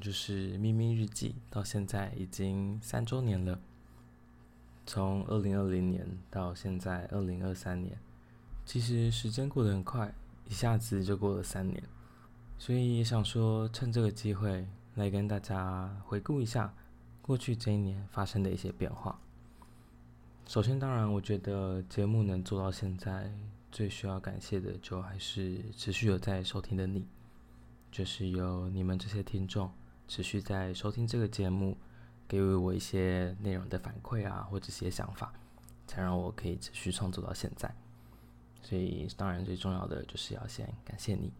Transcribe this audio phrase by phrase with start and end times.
[0.00, 3.60] 就是咪咪日记到现在已经三周年了，
[4.86, 7.98] 从二零二零年到现在二零二三年，
[8.64, 10.12] 其实时间过得很快，
[10.48, 11.82] 一下子就过了三年，
[12.58, 16.74] 所以也想说趁这个机会来跟大家回顾一下
[17.20, 19.20] 过去这一年发生的一些变化。
[20.46, 23.32] 首先，当然我觉得节目能做到现在，
[23.70, 27.06] 最需要感谢的就还是持续有在收听的你，
[27.92, 29.70] 就是有你们这些听众。
[30.08, 31.76] 持续在收听这个节目，
[32.28, 35.32] 给予我一些内容的反馈啊，或者一些想法，
[35.86, 37.74] 才让我可以持续创作到现在。
[38.62, 41.32] 所以，当然最重要的就是要先感谢你。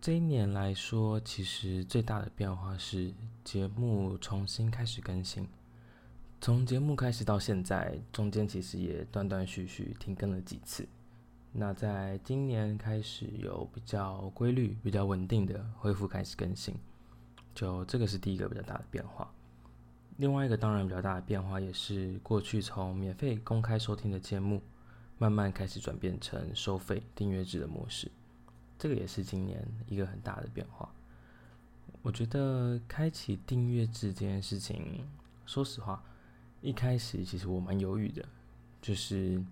[0.00, 3.12] 这一年来说，其实最大的变化是
[3.44, 5.48] 节目重新开始更新。
[6.40, 10.86] 从节目开始到现在，中间其实也断断续续停更了几次。
[11.52, 16.74] 那在今年开始有比较规律、比较稳定的恢复开始更新。
[17.56, 19.32] 就这个是第一个比较大的变化，
[20.18, 24.62] 另外一个当然比较大的变化也是过去从免费公开收听的节目，
[25.16, 28.12] 慢慢开始转变成收费订阅制的模式，
[28.78, 30.86] 这个也是今年一个很大的变化。
[32.02, 35.08] 我觉得开启订阅制这件事情，
[35.46, 36.02] 说实话，
[36.60, 38.22] 一开始其实我蛮犹豫的，
[38.82, 39.42] 就是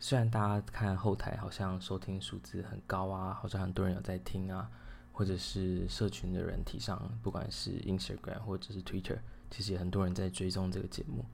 [0.00, 4.70] 虽然大家看后台好像收听数字很高啊，好像很多人有在听啊。
[5.16, 9.16] 或者是社群的人体上，不管是 Instagram 或者是 Twitter，
[9.50, 11.24] 其实也很多人在追踪这个节目。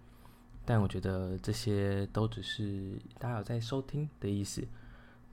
[0.65, 4.65] 但我觉得这些都只是大家有在收听的意思，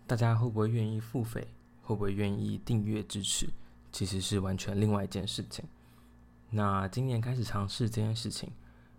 [0.07, 1.47] 大家会不会愿意付费，
[1.83, 3.47] 会不会愿意订阅支持，
[3.91, 5.63] 其实是完全另外一件事情。
[6.49, 8.51] 那今年开始尝试这件事情，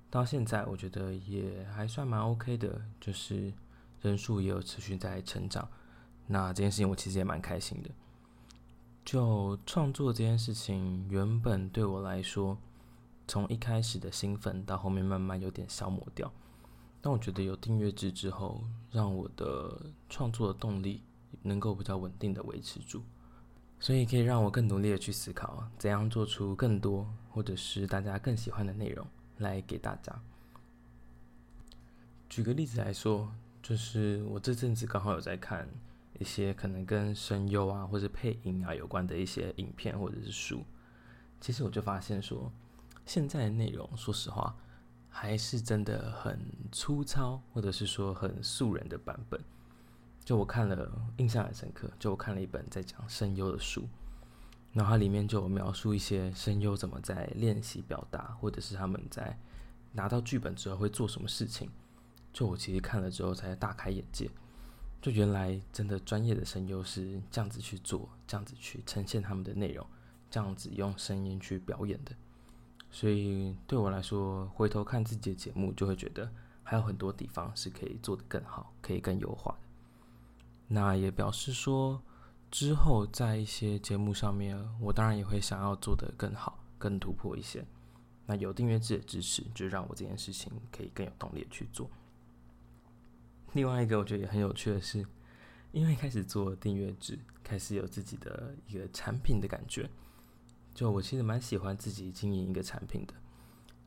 [0.08, 3.52] 到现在我觉得也还算蛮 OK 的，就是
[4.00, 5.68] 人数也有持续在成长。
[6.28, 7.90] 那这件事情我其实也蛮开心的。
[9.04, 12.56] 就创作这件事情，原本对我来说，
[13.26, 16.30] 从一开始的兴奋到后面慢慢有点消磨掉。
[17.00, 18.62] 但我觉得有订阅制之后，
[18.92, 21.02] 让我的创作的动力
[21.42, 23.02] 能够比较稳定的维持住，
[23.80, 29.06] 所以可以让我更努力的去思考，怎样做出更多或者是大家更喜欢的内容
[29.38, 30.20] 来给大家。
[32.28, 35.66] 举个例子来说，就是我这阵子刚好有在看。
[36.20, 40.62] 一些可能跟声优啊或者配音啊有关的一些影片或者是书，
[41.40, 42.52] 其实我就发现说，
[43.06, 44.54] 现在的内容说实话
[45.08, 46.38] 还是真的很
[46.70, 49.42] 粗糙，或者是说很素人的版本。
[50.22, 53.88] 就我看了印象很深刻，就我看了一本在讲声优的书，
[54.74, 59.38] 然后它里面就有描述一些声优怎么在练习表达，或者是他们在
[59.92, 61.70] 拿到剧本之后会做什么事情。
[62.30, 64.30] 就我其实看了之后才大开眼界。
[65.00, 69.86] 就原来真的专业的声优是这样子去做，这样子去呈现他们的内容，
[70.30, 72.14] 这样子用声音去表演的。
[72.90, 76.30] 所以对我来说，回头看自己的节目，就会觉得
[76.62, 79.58] 还有很多地方是可以做得更好，可以更优化的。
[80.68, 82.02] 那也表示说，
[82.50, 87.64] 之后在一些节目上面，我当然也会想要做得更好，更突破一些。
[88.26, 91.88] 那有订阅制的支持，就让我这件事情可以更有动力去做。
[93.52, 95.04] 另外一个我觉得也很有趣的是，
[95.72, 99.88] 因为开始做订阅制，开始有自己的一个产品的感觉。
[100.72, 103.14] 就我其实蛮喜欢自己经营一个产品的，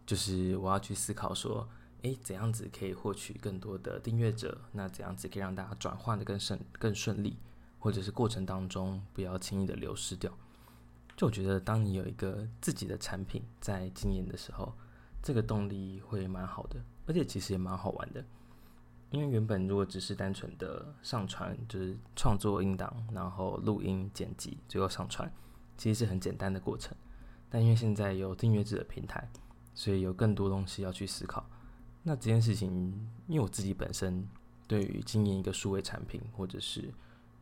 [0.06, 1.68] 就是我要去思考说，
[2.02, 4.60] 诶，怎样子可以获取更多的订阅者？
[4.74, 7.38] 那怎样子可以让大家转换的更顺更顺利，
[7.80, 10.38] 或者是过程当中不要轻易的流失掉？
[11.16, 14.74] 就我觉得，当你有一个自己的产品在经营的时候，
[15.22, 18.26] 这个动力会蛮好的，而且其实也蛮好玩的。
[19.14, 25.32] 因为原本如果只是单纯的上传，就是创作音档，然后录音、剪辑，最后上传，
[25.78, 26.98] 其实是很简单的过程。
[27.48, 29.30] 但因为现在有订阅制的平台，
[29.76, 31.48] 所以有更多东西要去思考。
[32.02, 34.28] 那这件事情，因为我自己本身
[34.68, 36.92] 对于经营一个数位产品，或者是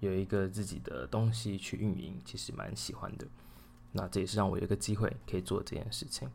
[0.01, 3.25] 有一个自己的东西去运营，其实蛮喜欢的。
[3.93, 6.29] 那这也是让我有一个机会可以做这件事情。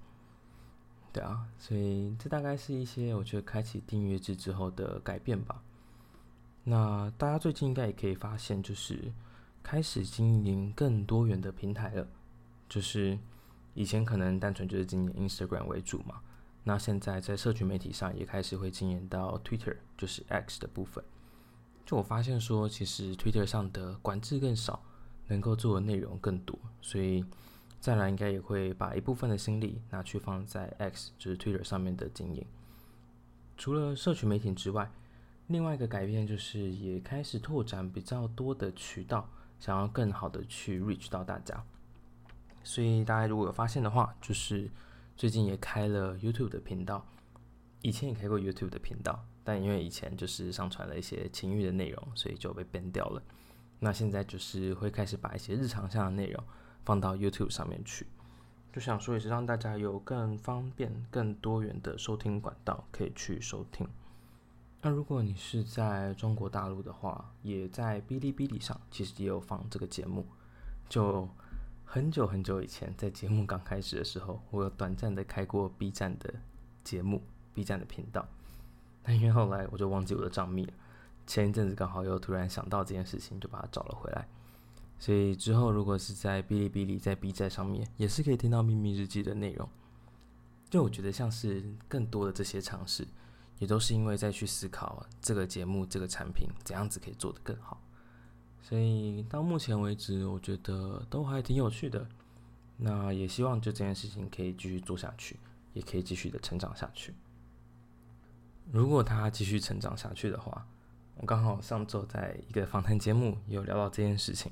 [1.17, 5.63] 对啊，所以这大概是一些我觉得开启订阅制之后的改变吧。
[6.63, 9.11] 那大家最近应该也可以发现，就是
[9.63, 12.07] 开始经营更多元的平台了。
[12.69, 13.19] 就是
[13.73, 16.21] 以前可能单纯就是经营 Instagram 为主嘛，
[16.65, 21.03] 那现在在社群媒体上也开始会经营到 Twitter，就是 X 的部分。
[21.87, 24.83] 就我发现说，其实 Twitter 上的管制更少，
[25.29, 27.25] 能够做的内容更多，所以
[27.81, 32.45] 再来应该也会把一部分的心力拿去放在 X，就是 Twitter 上面的经营。
[33.57, 34.91] 除了社群媒体之外，
[35.47, 39.29] 另外一个改变就是也开始拓展比较多的渠道，
[39.61, 41.65] 想要更好的去 reach 到大家。
[42.65, 44.69] 所以大家如果有发现的话，就是
[45.17, 47.07] 最近也开了 YouTube 的频道，
[47.83, 49.25] 以前也开过 YouTube 的频道。
[49.45, 53.23] 但因为以前就是上传了一些情欲的内容，所以就被 ban 掉了。
[53.79, 56.43] 那现在就是会开始把一些日常上的内容
[56.87, 58.07] 放到 YouTube 上面去，
[58.73, 63.87] 就想说也是让大家有更方便、更多元的收听管道可以去收听。
[64.83, 70.25] 那如果你是在中国大陆的话，也在哔哩哔哩上其实也有放这个节目。
[70.89, 71.29] 就
[71.85, 76.33] 很久很久以前，在节目刚开始的时候，我有短暂的开过 B 站的
[76.85, 77.21] 节目
[77.53, 78.29] ，B 站的频道。
[79.03, 80.73] 但因为后来我就忘记我的账密了，
[81.27, 84.29] 前一阵子刚好又突然想到这件事情，就把它找了回来。
[84.99, 89.69] 所以之后如果是在哔哩哔哩、在 B 站上面，也是可以听到《秘密日记》的内容。
[90.69, 93.07] 就我觉得像是更多的这些尝试，
[93.59, 97.81] 也都是因为在去思考这个节目、这个产品怎样子可以做得更好。
[98.61, 102.05] 所以到目前为止，我觉得都还挺有趣的。
[102.79, 105.39] 那也希望就这件事情可以继续做下去，
[105.73, 107.15] 也可以继续的成长下去。
[108.73, 110.67] 如果他继续成长下去的话，
[111.17, 114.51] 我刚好上周在一个访谈节目有聊到这件事情，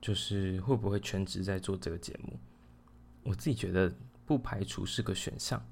[0.00, 2.38] 就是会不会全职在做这个节目？
[3.24, 3.92] 我自己觉得
[4.24, 5.62] 不排除是个选项，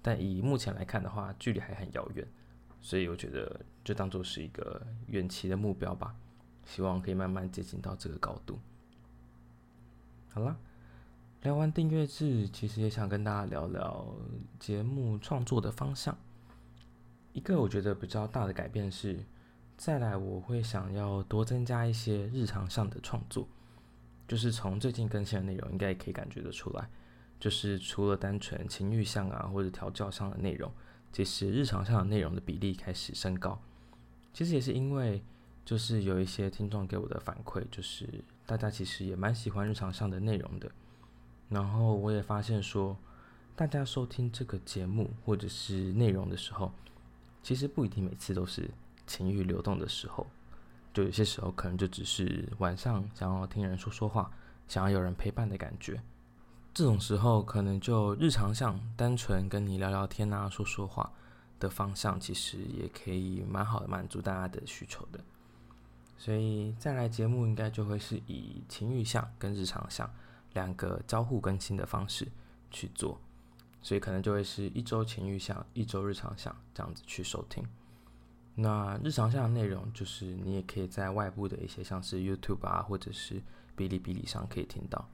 [0.00, 2.26] 但以目前来看的话，距离还很遥远，
[2.80, 6.14] 所以我觉得就当做是一个远期的目标吧，
[6.64, 8.58] 希望可以慢慢接近到这个高度。
[10.30, 10.56] 好啦，
[11.42, 14.06] 聊完订阅制，其实也想跟大家聊聊
[14.58, 16.16] 节目创作的方向。
[17.32, 19.24] 一个我觉得比较大的改变是，
[19.76, 23.46] 再来我会想要多增加一些日常上的创作，
[24.32, 26.88] 就是从最近更新的内容应该也可以感觉得出来，
[27.38, 30.72] 就是除了单纯情欲向啊或者调教上的内容，
[31.12, 33.60] 其实日常上的内容的比例开始升高。
[34.32, 35.22] 其实也是因为
[35.66, 38.08] 就是有一些听众给我的反馈，就是
[38.46, 40.72] 大家其实也蛮喜欢日常上的内容的，
[41.50, 42.96] 然后我也发现说，
[43.54, 46.72] 大家收听这个节目或者是内容的时候。
[47.42, 48.70] 其实不一定每次都是
[49.06, 50.26] 情欲流动的时候，
[50.92, 54.30] 就有些时候可能就只是晚上想要听人说说话，
[54.68, 56.00] 想要有人陪伴的感觉。
[56.74, 61.12] 这种时候可能就日常向单纯跟你聊聊天啊、说说话
[61.60, 65.20] 的方向，其实也可以蛮好的满足大家的需求的。
[66.16, 70.08] 所以再来节目应该就会是以情欲向跟日常向
[70.52, 72.26] 两个交互更新的方式
[72.70, 73.20] 去做。
[73.82, 77.66] 所以可能就会是一周情欲向，一周日常向这样子去收听。
[78.54, 83.36] 那日常下的内容就是你也可以在外部的一些像是 YouTube 啊，或者是
[83.76, 85.08] 哔哩哔哩上可以听到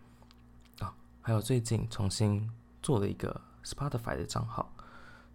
[0.80, 0.94] 啊。
[1.20, 2.50] 还有最近重新
[2.82, 4.72] 做了一个 Spotify 的账号，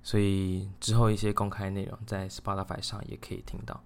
[0.02, 3.82] 所以之后一些公开内容在 Spotify 上也可以听到。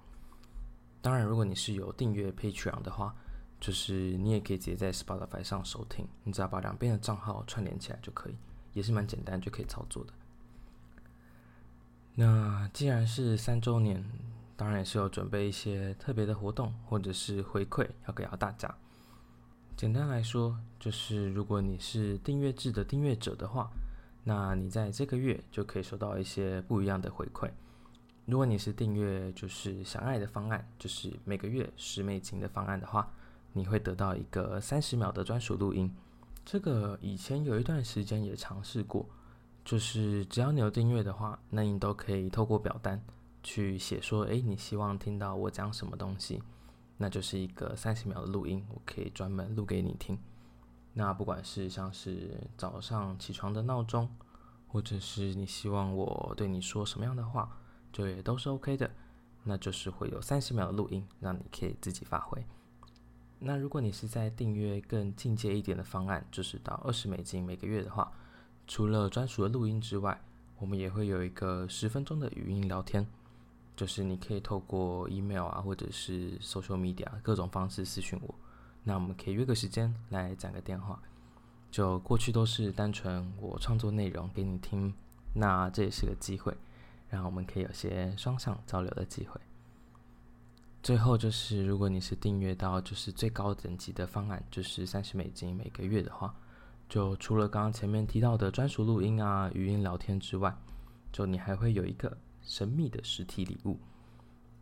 [1.02, 3.16] 当然，如果你是有订阅 Patreon 的话，
[3.60, 8.36] 就是你也可以直接在 Spotify 上收听，你只要把两边的账号串联起来就可以。
[8.74, 10.14] 也是蛮简单就可以操作的。
[12.20, 14.04] 那既然是三周年，
[14.56, 18.76] 当然也是有准备一些特别的活动或者是回馈要给到大家。
[19.76, 23.70] 简单来说，就是如果你是订阅制的订阅者的话，
[24.24, 27.52] 那你在这个月就可以收到一些不一样的回馈。
[28.26, 33.12] 如果你是订阅就是想爱的方案，就是每个月十美金的方案的话，
[33.54, 35.96] 你会得到一个三十秒的专属录音。
[36.44, 39.08] 这个以前有一段时间也尝试过，
[39.68, 43.04] 就是只要你有订阅的话，那你都可以透过表单
[43.44, 46.42] 去写说，哎，你希望听到我讲什么东西，
[46.96, 50.18] 那就是一个三十秒的录音，我可以专门录给你听。
[50.94, 54.10] 那不管是像是早上起床的闹钟，
[54.70, 57.52] 或者是你希望我对你说什么样的话，
[57.92, 58.90] 就也都是 OK 的。
[59.44, 62.42] 那就是会有三十秒的录音，让你可以自己发挥。
[63.40, 68.10] 那如果你是在订阅更进阶一点的方案，就是到二十美金每个月的话，
[68.68, 70.20] 除了专属的录音之外，
[70.60, 73.06] 我们也会有一个十分钟的语音聊天。
[73.76, 78.34] 就是你可以透过 email 啊，或者是 social media 各种方式私讯我。
[78.84, 81.00] 那我们可以约个时间来讲个电话。
[81.70, 84.92] 就过去都是单纯我创作内容给你听，
[85.36, 86.56] 那这也是个机会，
[87.08, 89.40] 让我们可以有些双向交流的机会。
[90.82, 96.34] 最后就是，如果你是订阅到就是最高等级的方案，就是三十美金每个月的话，
[96.90, 100.56] 就除了刚刚前面提到的专属录音啊、语音聊天之外，
[101.12, 103.78] 就你还会有一个神秘的实体礼物。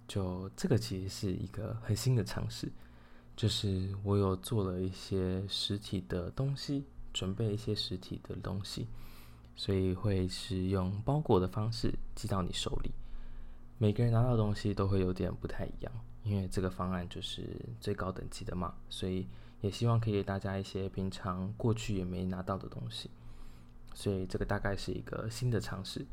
[0.07, 2.71] 就这个其实是一个很新的尝试，
[3.35, 8.87] 就是我有做了一些实体的东西，准备一些实体的东西，
[9.55, 12.91] 所以会是用包裹的方式寄到你手里。
[13.77, 15.91] 每个人拿到的东西都会有点不太一样。
[16.23, 17.47] 因为这个方案就是
[17.79, 19.27] 最高等级的嘛，所以
[19.65, 23.09] 也希望可以给大家一些平常过去也没拿到的东西，
[23.95, 26.05] 所以这个大概是一个新的尝试。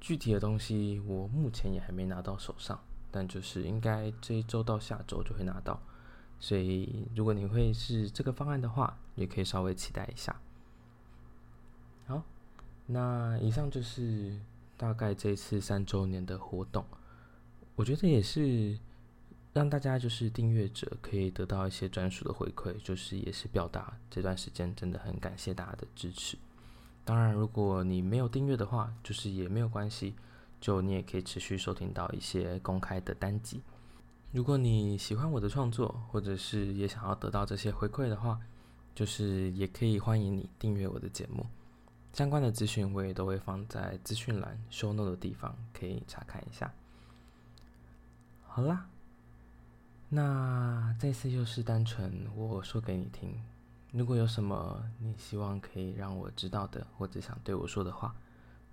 [0.00, 2.78] 具体的东西我目前也还没拿到手上，
[3.10, 5.82] 但就是应该这一周到下周就会拿到，
[6.38, 10.40] 所以如果你会是这个方案的话，也可以稍微期待一下。
[12.06, 12.22] 好，
[12.86, 14.40] 那以上就是
[14.76, 16.84] 大概这次三周年的活动，
[17.74, 18.78] 我觉得也是。
[19.52, 26.38] 让大家就是订阅者可以得到一些专属的回馈，就是也是表达这段时间真的很感谢大家的支持。
[27.04, 30.14] 当然，如果你没有订阅的话，就是也没有关系，
[30.60, 33.62] 就你也可以持续收听到一些公开的单集。
[34.30, 38.38] 如果你喜欢我的创作，或者是也想要得到这些回馈的话，
[38.94, 41.46] 就是也可以欢迎你订阅我的节目。
[42.12, 46.70] 相关的资讯我也都会放在资讯栏 show note 的地方，可以查看一下。
[48.46, 48.86] 好啦。
[50.10, 53.38] 那这次就是单纯我说给你听，
[53.92, 58.16] 如果有什么你希望可以让我知道的，或者想对我说的话，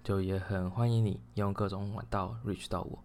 [0.02, 3.04] 就也很欢迎你用各种管道 reach 到我。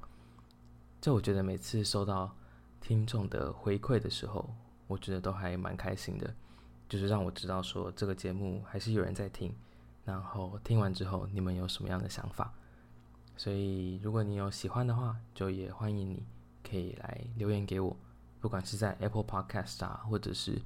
[1.01, 2.33] 这我觉得每次收到
[2.81, 4.49] 听众的回馈的时候，
[4.87, 6.33] 我觉得都还蛮开心的，
[6.89, 9.53] 就是让我知道说这个节目还是有人在听，
[10.05, 12.55] 然后听完之后你们有什么样的想法。
[13.37, 16.25] 所以如果你有喜欢的话，就也欢迎你
[16.63, 17.97] 可以来留言给我。
[18.41, 20.61] 不管是在 Apple Podcast 啊，或者是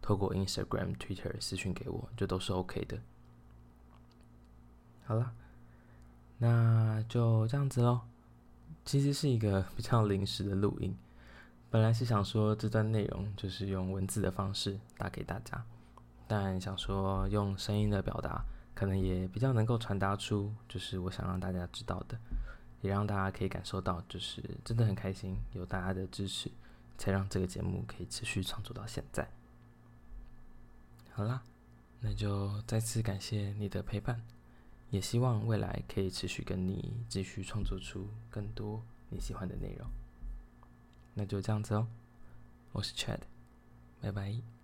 [0.00, 2.98] 透过 Instagram、Twitter 私讯给我，就都是 OK 的。
[5.04, 5.32] 好了，
[6.38, 8.00] 那就这样子喽。
[8.84, 10.96] 其实是一个比较临时的录音，
[11.68, 15.62] 本来是想说这段内容就是用文字的方式打给大家，
[16.26, 18.42] 但想说用声音的表达，
[18.74, 22.18] 可能也比较能够传达出就是我想让大家知道的，
[22.80, 26.50] 也让大家可以感受到，就是真的很开心有大家的支持。
[26.98, 29.26] 才让这个节目可以持续创作到现在。
[31.12, 31.42] 好啦，
[32.00, 34.22] 那就再次感谢你的陪伴，
[34.90, 39.88] 也希望未来可以持续跟你继续创作出更多你喜欢的内容。
[41.14, 41.88] 那就这样子哦，
[42.72, 43.20] 我是 Chad，
[44.00, 44.57] 拜拜。